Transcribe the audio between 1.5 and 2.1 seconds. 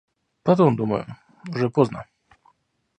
поздно.